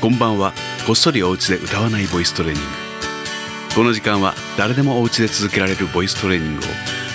[0.00, 0.52] こんばんは。
[0.86, 2.68] こっそりお家で歌わないボイストレーニング。
[3.74, 6.62] この時間は誰でもお家で続けられるボイストレーニングを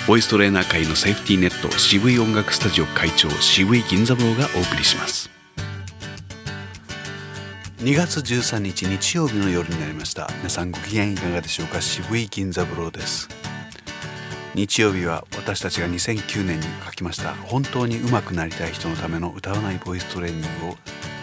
[0.06, 5.30] ボイストレーナー界のセーフティーネット渋い音楽スタジオ会長渋い銀座坊がお送りします。
[7.78, 10.28] 2月13日日曜日の夜になりました。
[10.36, 11.80] 皆さんご機嫌いかがでしょうか？
[11.80, 13.30] 渋い銀座坊です。
[14.54, 20.76] 日曜日は私たちが2009年に書きました本当に上手くなりたい人のための歌わないボイストレーニングを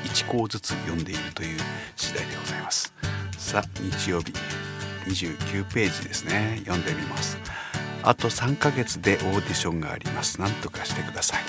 [0.04, 1.60] 1項ずつ読んでいるという
[1.96, 2.94] 次第でございます。
[3.38, 4.34] さあ日曜日
[5.05, 6.62] 29ページですね。
[6.66, 7.38] 読んでみます。
[8.04, 10.40] あと3ヶ月でオーディションがあります。
[10.40, 11.42] 何とかしてください。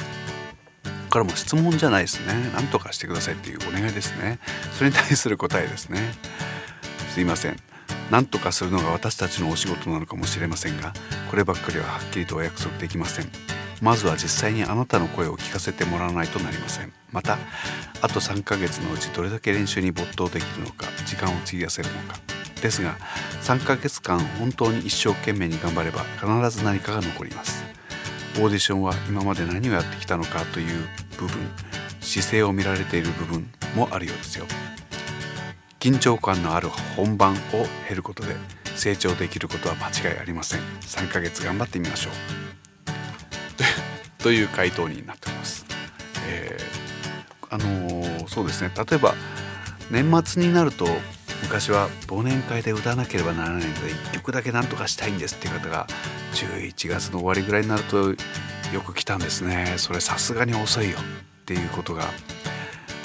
[1.10, 2.50] これも質問じゃないですね。
[2.54, 4.38] 何とかしてくださいっていうお願いですね。
[4.72, 6.14] それに対する答えですね。
[7.10, 7.56] すいません。
[8.10, 10.92] 何とかするのが私たちのお仕事なのかもしれませんが
[11.30, 13.51] こればっかりははっきりとお約束できません。
[13.82, 16.92] まずは実際にあなたの声を聞かせてもらわないとなりません。
[17.10, 17.36] また
[18.00, 22.16] あと3ヶ月のうちどれだけ練習に没頭できるのか時間を費やせるのか。
[22.62, 22.96] ですが
[23.42, 27.64] 3ヶ月間本当に一生懸命に頑張れば必ず何かが残ります。
[28.36, 30.86] オーディションは今まで何をやってきたのかという
[31.18, 31.36] 部分
[32.00, 34.46] 姿勢を見られている部分もあるようですよ。
[35.80, 37.36] 緊張感のある本番を
[37.88, 38.36] 経ることで
[38.76, 40.60] 成長できることは間違いありません。
[40.82, 42.61] 3ヶ月頑張ってみましょう。
[44.22, 45.66] という回答になっております、
[46.28, 48.70] えー、あのー、そうですね。
[48.76, 49.14] 例えば
[49.90, 50.86] 年末になると
[51.42, 55.86] 昔は忘年会で歌わなければならないので1曲だけ何とかしたいんですっていう方が
[56.34, 58.16] 11月の終わりぐらいになるとよ
[58.80, 59.74] く来たんですね。
[59.76, 62.04] それさすがに遅いよっていうことが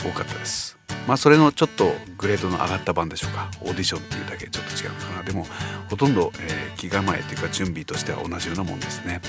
[0.04, 0.78] 多かったです。
[1.08, 3.50] まあそれのちょっとグレードの上がった版でしょうか。
[3.62, 5.24] オーディションっていうだけちょっと違うのかな。
[5.24, 5.46] でも
[5.90, 9.20] ほとんど、えー、気構えというか準備としては同じようなもんですね、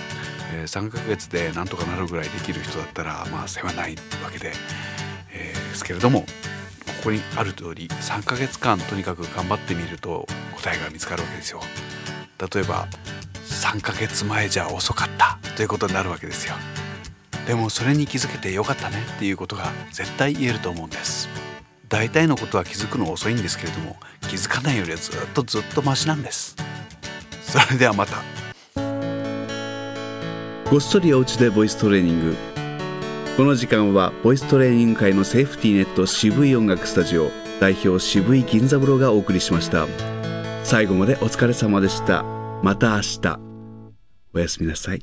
[0.55, 4.53] えー、3ヶ月でなんとかなるぐらいできる人だったらまあ世話ないわけで、
[5.33, 6.27] えー、ですけれどもこ
[7.05, 10.27] こにある通り3ヶ月間とにかく頑張ってみると
[10.57, 11.61] 答えが見つかるわけですよ。
[12.39, 12.89] 例えば
[13.45, 16.55] 3ヶ月前じゃ遅かったということになるわけですよ。
[17.47, 21.29] でもそれに気づけてよかったねっていうことが絶対言えると思うんです。
[21.89, 23.97] 大体のことは気づくの遅いんですけれども
[24.29, 26.58] 気づかないよりはずっとずっとマシなんです。
[27.49, 28.23] それではまた。
[30.71, 32.37] ごっそりお家でボイストレーニング。
[33.39, 39.87] この時間はボイストレーニング界のセーフティーネット渋い音楽スタジオ代表渋い銀座風呂がお送りしました。
[40.63, 42.23] 最後までお疲れ様でした。
[42.63, 43.41] また明日。
[44.35, 45.03] おやすみなさい。